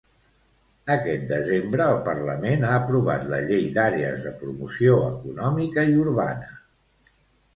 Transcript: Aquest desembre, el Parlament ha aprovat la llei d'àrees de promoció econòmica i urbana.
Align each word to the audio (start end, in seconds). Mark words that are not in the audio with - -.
Aquest 0.93 1.25
desembre, 1.31 1.85
el 1.95 1.97
Parlament 2.07 2.65
ha 2.69 2.71
aprovat 2.77 3.27
la 3.33 3.41
llei 3.51 3.67
d'àrees 3.75 4.17
de 4.23 4.33
promoció 4.41 4.97
econòmica 5.11 5.83
i 5.91 5.95
urbana. 6.07 6.49